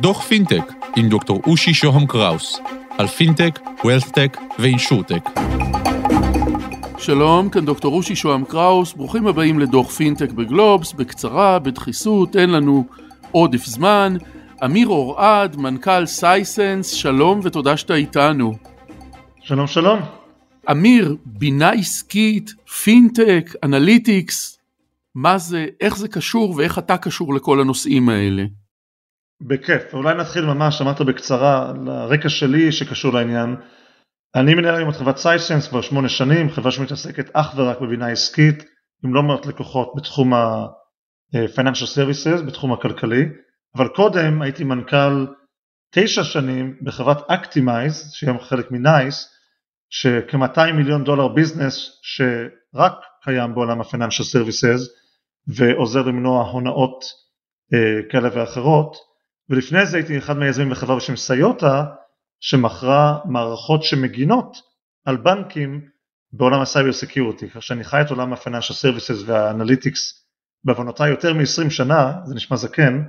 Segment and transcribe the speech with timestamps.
[0.00, 2.60] דוח פינטק עם דוקטור אושי שוהם קראוס
[2.98, 5.30] על פינטק, ווילסטק ואינשורטק.
[6.98, 12.84] שלום, כאן דוקטור אושי שוהם קראוס, ברוכים הבאים לדוח פינטק בגלובס, בקצרה, בדחיסות, אין לנו
[13.32, 14.16] עודף זמן.
[14.64, 18.54] אמיר אורד, מנכ"ל סייסנס, שלום ותודה שאתה איתנו.
[19.42, 19.98] שלום שלום.
[20.70, 22.50] אמיר, בינה עסקית,
[22.82, 24.59] פינטק, אנליטיקס,
[25.14, 28.42] מה זה, איך זה קשור ואיך אתה קשור לכל הנושאים האלה?
[29.40, 33.56] בכיף, אולי נתחיל ממש, אמרת בקצרה, לרקע שלי שקשור לעניין.
[34.34, 38.64] אני מנהל היום את חברת סייסנס כבר שמונה שנים, חברה שמתעסקת אך ורק בבינה עסקית,
[39.04, 43.24] עם לא מעט לקוחות בתחום ה-financial services, בתחום הכלכלי,
[43.76, 45.26] אבל קודם הייתי מנכ"ל
[45.94, 49.28] תשע שנים בחברת אקטימייז, שהיא היום חלק מנייס,
[49.90, 54.99] שכ-200 מיליון דולר ביזנס שרק קיים בעולם ה-financial services
[55.46, 57.04] ועוזר למנוע הונאות
[57.74, 58.96] אה, כאלה ואחרות
[59.48, 61.84] ולפני זה הייתי אחד מהיזמים בחברה בשם סיוטה
[62.40, 64.56] שמכרה מערכות שמגינות
[65.04, 65.80] על בנקים
[66.32, 70.26] בעולם ה-cyber security כך שאני חי את עולם ה-financial services והאנליטיקס
[70.64, 73.02] בעוונותיי יותר מ-20 שנה זה נשמע זקן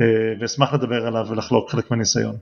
[0.00, 2.36] אה, ואשמח לדבר עליו ולחלוק חלק מהניסיון.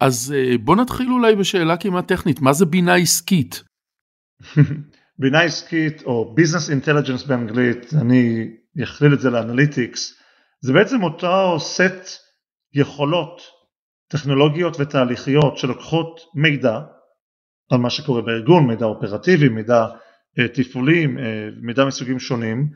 [0.00, 3.62] אז אה, בוא נתחיל אולי בשאלה כמעט טכנית, מה זה בינה עסקית?
[5.18, 8.50] בינה עסקית או business intelligence באנגלית, אני
[8.82, 10.18] אכליל את זה לאנליטיקס,
[10.60, 12.20] זה בעצם אותו סט
[12.74, 13.42] יכולות
[14.08, 16.80] טכנולוגיות ותהליכיות שלוקחות מידע
[17.70, 19.86] על מה שקורה בארגון, מידע אופרטיבי, מידע
[20.38, 22.68] אה, תפעולי, אה, מידע מסוגים שונים,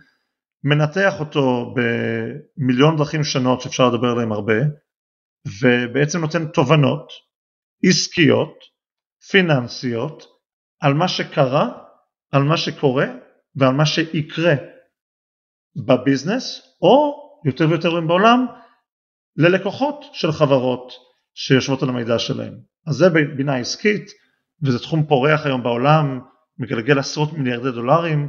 [0.65, 4.59] מנתח אותו במיליון דרכים שונות שאפשר לדבר עליהם הרבה,
[5.63, 7.13] ובעצם נותן תובנות
[7.85, 8.55] עסקיות,
[9.31, 10.25] פיננסיות,
[10.81, 11.82] על מה שקרה,
[12.33, 13.07] על מה שקורה
[13.57, 14.55] ועל מה שיקרה
[15.87, 18.47] בביזנס, או יותר ויותר בעולם,
[19.37, 20.93] ללקוחות של חברות
[21.35, 22.55] שיושבות על המידע שלהם.
[22.87, 24.11] אז זה בינה עסקית,
[24.63, 26.21] וזה תחום פורח היום בעולם,
[26.59, 28.29] מגלגל עשרות מיליארדי דולרים,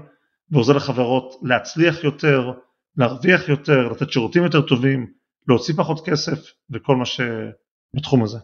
[0.52, 2.52] ועוזר לחברות להצליח יותר,
[2.98, 5.14] להרוויח יותר, לתת שירותים יותר טובים,
[5.48, 6.40] להוציא פחות כסף
[6.72, 8.40] וכל מה שבתחום הזה.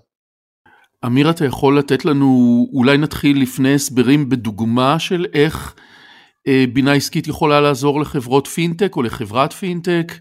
[1.05, 2.27] אמיר אתה יכול לתת לנו,
[2.73, 5.75] אולי נתחיל לפני הסברים בדוגמה של איך
[6.47, 10.11] אה, בינה עסקית יכולה לעזור לחברות פינטק או לחברת פינטק?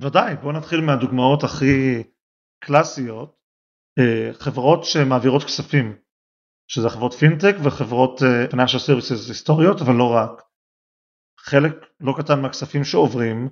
[0.00, 2.02] ודאי, בואו נתחיל מהדוגמאות הכי
[2.64, 3.36] קלאסיות,
[3.98, 5.96] אה, חברות שמעבירות כספים,
[6.68, 10.42] שזה חברות פינטק וחברות אה, financial services היסטוריות, אבל לא רק.
[11.38, 13.48] חלק לא קטן מהכספים שעוברים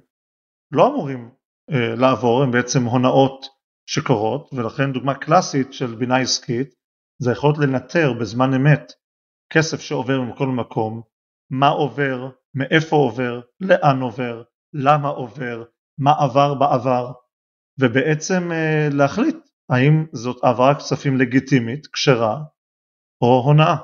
[0.73, 1.31] לא אמורים
[1.71, 3.47] אה, לעבור, הם בעצם הונאות
[3.87, 6.75] שקורות, ולכן דוגמה קלאסית של בינה עסקית
[7.19, 8.93] זה יכולת לנטר בזמן אמת
[9.53, 11.03] כסף שעובר מכל מקום,
[11.51, 15.65] מה עובר, מאיפה עובר, לאן עובר, למה עובר,
[15.99, 17.13] מה עבר בעבר,
[17.81, 19.37] ובעצם אה, להחליט
[19.71, 22.43] האם זאת העברת כספים לגיטימית, כשרה,
[23.23, 23.77] או הונאה.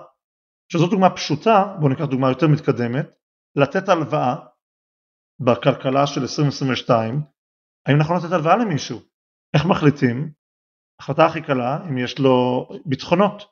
[0.72, 3.14] שזו דוגמה פשוטה, בואו ניקח דוגמה יותר מתקדמת,
[3.56, 4.36] לתת הלוואה
[5.40, 7.22] בכלכלה של 2022
[7.86, 9.00] האם נכון לתת הלוואה למישהו?
[9.54, 10.32] איך מחליטים?
[11.00, 13.42] החלטה הכי קלה אם יש לו ביטחונות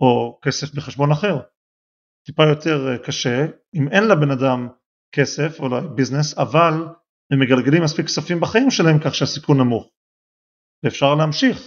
[0.00, 1.40] או כסף בחשבון אחר.
[2.26, 4.68] טיפה יותר אה, קשה אם אין לבן אדם
[5.14, 6.72] כסף או לביזנס אבל
[7.32, 9.90] הם מגלגלים מספיק כספים בחיים שלהם כך שהסיכון נמוך.
[10.84, 11.58] ואפשר להמשיך.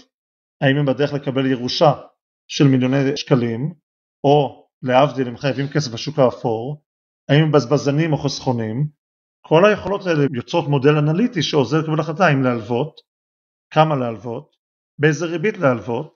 [0.61, 1.93] האם הם בדרך לקבל ירושה
[2.47, 3.73] של מיליוני שקלים
[4.23, 6.83] או להבדיל הם חייבים כסף בשוק האפור
[7.29, 8.87] האם הם בזבזנים או חסכונים
[9.45, 13.01] כל היכולות האלה יוצרות מודל אנליטי שעוזר לקבל החלטה אם להלוות,
[13.73, 14.55] כמה להלוות,
[14.99, 16.15] באיזה ריבית להלוות,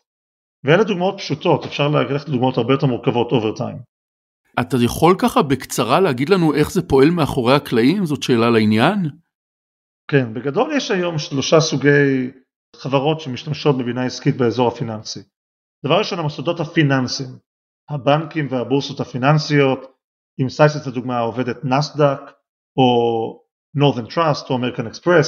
[0.63, 3.77] ואלה דוגמאות פשוטות, אפשר ללכת לדוגמאות הרבה יותר מורכבות אובר טיים.
[4.59, 8.05] אתה יכול ככה בקצרה להגיד לנו איך זה פועל מאחורי הקלעים?
[8.05, 9.09] זאת שאלה לעניין?
[10.07, 12.31] כן, בגדול יש היום שלושה סוגי
[12.75, 15.19] חברות שמשתמשות בבינה עסקית באזור הפיננסי.
[15.85, 17.29] דבר ראשון המוסדות הפיננסיים,
[17.89, 19.79] הבנקים והבורסות הפיננסיות,
[20.39, 22.19] עם סייסס לדוגמה עובדת נסדק,
[22.77, 23.41] או
[23.77, 25.27] Northern Trust או American Express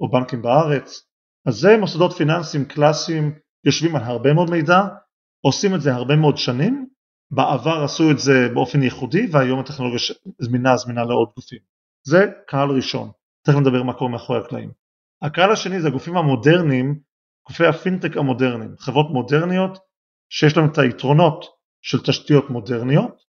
[0.00, 1.11] או בנקים בארץ,
[1.46, 3.34] אז זה מוסדות פיננסיים קלאסיים
[3.64, 4.80] יושבים על הרבה מאוד מידע,
[5.40, 6.86] עושים את זה הרבה מאוד שנים,
[7.30, 9.98] בעבר עשו את זה באופן ייחודי והיום הטכנולוגיה
[10.38, 11.58] זמינה זמינה לעוד גופים.
[12.06, 13.10] זה קהל ראשון,
[13.46, 14.70] תכף נדבר מה קורה מאחורי הקלעים.
[15.22, 17.00] הקהל השני זה הגופים המודרניים,
[17.48, 19.78] גופי הפינטק המודרניים, חברות מודרניות
[20.30, 21.44] שיש להם את היתרונות
[21.82, 23.22] של תשתיות מודרניות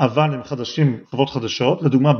[0.00, 2.12] אבל הם חדשים, חברות חדשות, לדוגמה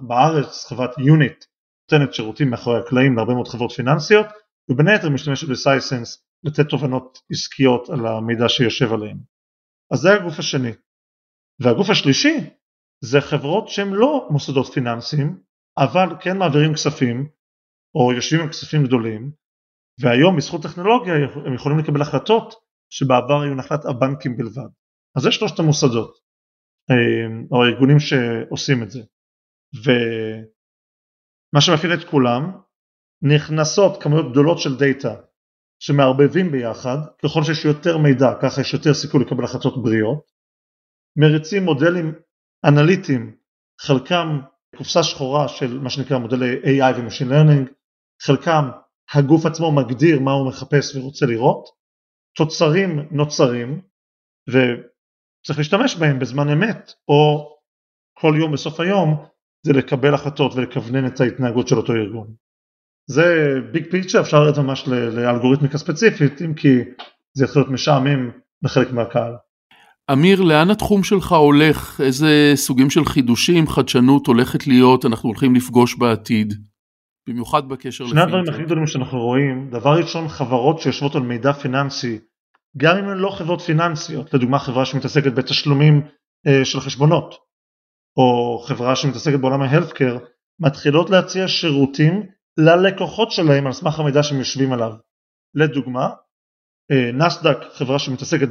[0.00, 1.44] בארץ חברת יוניט
[1.92, 4.26] נותנת שירותים מאחורי הקלעים להרבה מאוד חברות פיננסיות
[4.70, 9.18] ובין היתר משתמשת בסייסנס לתת תובנות עסקיות על המידע שיושב עליהם.
[9.92, 10.72] אז זה הגוף השני.
[11.60, 12.36] והגוף השלישי
[13.04, 15.40] זה חברות שהן לא מוסדות פיננסיים
[15.78, 17.28] אבל כן מעבירים כספים
[17.94, 19.32] או יושבים עם כספים גדולים
[20.00, 21.14] והיום בזכות טכנולוגיה
[21.46, 22.54] הם יכולים לקבל החלטות
[22.90, 24.70] שבעבר היו נחלת הבנקים בלבד.
[25.16, 26.18] אז זה שלושת המוסדות
[26.90, 29.02] אה, או הארגונים שעושים את זה.
[29.84, 32.42] ומה שמפעיל את כולם
[33.22, 35.14] נכנסות כמויות גדולות של דאטה
[35.78, 40.32] שמערבבים ביחד, ככל שיש יותר מידע ככה יש יותר סיכוי לקבל החלטות בריאות,
[41.16, 42.14] מריצים מודלים
[42.64, 43.36] אנליטיים,
[43.80, 44.40] חלקם
[44.76, 47.72] קופסה שחורה של מה שנקרא מודלי AI ו-Machine Learning,
[48.22, 48.64] חלקם
[49.14, 51.68] הגוף עצמו מגדיר מה הוא מחפש ורוצה לראות,
[52.36, 53.80] תוצרים נוצרים
[54.48, 57.52] וצריך להשתמש בהם בזמן אמת או
[58.18, 59.26] כל יום בסוף היום
[59.66, 62.45] זה לקבל החלטות ולכוונן את ההתנהגות של אותו ארגון.
[63.06, 66.78] זה ביג פיצ'ר אפשר לראות ממש לאלגוריתמיקה ספציפית אם כי
[67.36, 68.30] זה יכול להיות משעמם
[68.62, 69.32] לחלק מהקהל.
[70.12, 72.00] אמיר, לאן התחום שלך הולך?
[72.04, 76.54] איזה סוגים של חידושים, חדשנות הולכת להיות, אנחנו הולכים לפגוש בעתיד?
[77.28, 78.22] במיוחד בקשר לפינטק.
[78.22, 82.18] שני הדברים הכי גדולים שאנחנו רואים, דבר ראשון חברות שיושבות על מידע פיננסי,
[82.76, 86.02] גם אם הן לא חברות פיננסיות, לדוגמה חברה שמתעסקת בתשלומים
[86.46, 87.34] אה, של חשבונות,
[88.16, 90.18] או חברה שמתעסקת בעולם ההלפקר,
[90.60, 92.22] מתחילות להציע שירותים
[92.58, 94.92] ללקוחות שלהם על סמך המידע שהם יושבים עליו.
[95.54, 96.10] לדוגמה,
[96.90, 98.48] אה, נסדק חברה שמתעסקת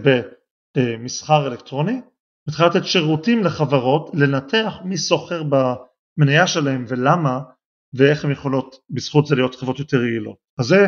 [0.78, 2.02] במסחר אלקטרוני,
[2.48, 7.40] מתחילה לתת שירותים לחברות לנתח מי סוחר במניה שלהם ולמה
[7.94, 10.38] ואיך הן יכולות בזכות זה להיות חברות יותר יעילות.
[10.60, 10.88] אז זה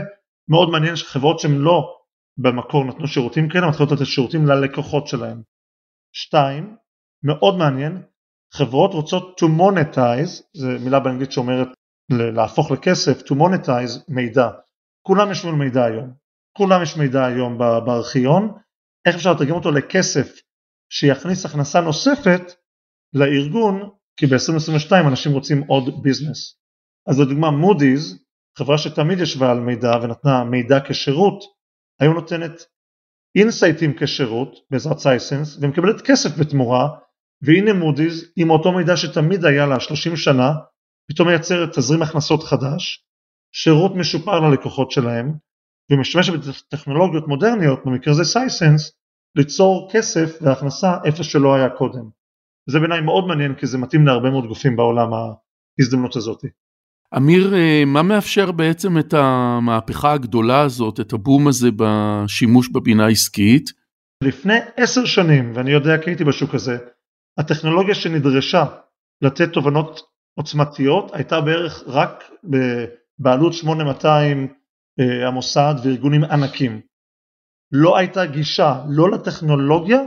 [0.50, 1.98] מאוד מעניין שחברות שהן לא
[2.38, 5.42] במקור נתנו שירותים כאלה מתחילות לתת שירותים ללקוחות שלהם.
[6.13, 6.75] שתיים,
[7.24, 8.02] מאוד מעניין,
[8.54, 11.68] חברות רוצות to monetize, זו מילה באנגלית שאומרת
[12.09, 14.50] להפוך לכסף, to monetize מידע.
[15.01, 16.13] כולם יושבים על מידע היום,
[16.57, 18.57] כולם יש מידע היום בארכיון,
[19.07, 20.36] איך אפשר לתרגם אותו לכסף
[20.89, 22.42] שיכניס הכנסה נוספת
[23.13, 26.59] לארגון, כי ב-2022 אנשים רוצים עוד ביזנס.
[27.07, 28.15] אז לדוגמה מודי'ס,
[28.57, 31.44] חברה שתמיד ישבה על מידע ונתנה מידע כשירות,
[32.00, 32.65] היום נותנת
[33.36, 36.88] insightים כשירות בעזרת סייסנס ומקבלת כסף בתמורה
[37.42, 40.51] והנה מודי'ס עם אותו מידע שתמיד היה לה 30 שנה
[41.12, 43.06] פתאום מייצרת תזרים הכנסות חדש,
[43.56, 45.33] שירות משופר ללקוחות שלהם
[45.92, 48.92] ומשתמשת בטכנולוגיות מודרניות במקרה זה סייסנס
[49.36, 52.09] ליצור כסף והכנסה איפה שלא היה קודם.
[52.69, 56.45] זה בעיניי מאוד מעניין כי זה מתאים להרבה מאוד גופים בעולם ההזדמנות הזאת.
[57.18, 63.69] אמיר, אה, מה מאפשר בעצם את המהפכה הגדולה הזאת, את הבום הזה בשימוש בבינה עסקית?
[64.24, 66.77] לפני עשר שנים, ואני יודע כי הייתי בשוק הזה,
[67.38, 68.65] הטכנולוגיה שנדרשה
[69.21, 70.01] לתת תובנות
[70.38, 72.24] עוצמתיות הייתה בערך רק
[73.19, 74.54] בעלות 8200
[75.00, 76.81] אה, המוסד וארגונים ענקים.
[77.72, 80.00] לא הייתה גישה לא לטכנולוגיה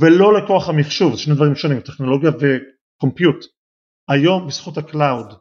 [0.00, 3.44] ולא לכוח המחשוב, זה שני דברים שונים, טכנולוגיה וקומפיוט.
[4.08, 5.34] היום בזכות ה-cloud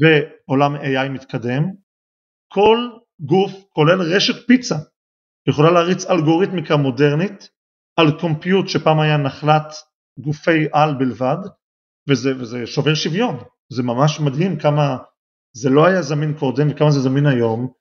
[0.00, 1.62] ועולם AI מתקדם,
[2.52, 2.78] כל
[3.20, 4.76] גוף כולל רשת פיצה
[5.48, 7.48] יכולה להריץ אלגוריתמיקה מודרנית
[7.96, 9.74] על compute שפעם היה נחלת
[10.18, 11.36] גופי על בלבד
[12.08, 13.36] וזה, וזה שובר שוויון,
[13.72, 14.96] זה ממש מדהים כמה
[15.56, 17.72] זה לא היה זמין קודם וכמה זה זמין היום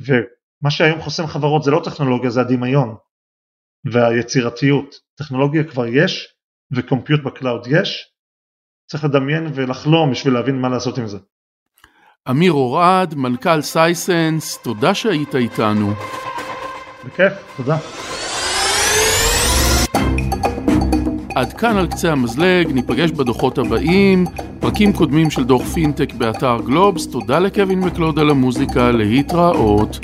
[0.00, 2.96] ומה שהיום חוסם חברות זה לא טכנולוגיה זה הדמיון
[3.84, 6.34] והיצירתיות, טכנולוגיה כבר יש
[6.76, 8.12] ו-compute ב-cloud יש,
[8.90, 11.18] צריך לדמיין ולחלום בשביל להבין מה לעשות עם זה.
[12.30, 15.92] אמיר אורד, מנכ"ל סייסנס, תודה שהיית איתנו.
[17.06, 17.76] בכיף, תודה.
[21.34, 24.24] עד כאן על קצה המזלג, ניפגש בדוחות הבאים,
[24.60, 29.98] פרקים קודמים של דוח פינטק באתר גלובס, תודה לקווין מקלוד על המוזיקה, להתראות.